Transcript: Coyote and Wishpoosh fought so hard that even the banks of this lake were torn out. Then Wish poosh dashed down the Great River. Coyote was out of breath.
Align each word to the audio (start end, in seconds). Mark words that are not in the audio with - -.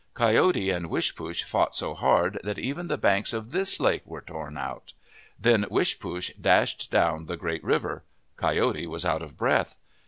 Coyote 0.15 0.71
and 0.71 0.89
Wishpoosh 0.89 1.43
fought 1.43 1.75
so 1.75 1.93
hard 1.93 2.39
that 2.43 2.57
even 2.57 2.87
the 2.87 2.97
banks 2.97 3.33
of 3.33 3.51
this 3.51 3.79
lake 3.79 4.01
were 4.03 4.23
torn 4.23 4.57
out. 4.57 4.93
Then 5.39 5.63
Wish 5.69 5.99
poosh 5.99 6.31
dashed 6.41 6.89
down 6.89 7.27
the 7.27 7.37
Great 7.37 7.63
River. 7.63 8.01
Coyote 8.35 8.87
was 8.87 9.05
out 9.05 9.21
of 9.21 9.37
breath. 9.37 9.77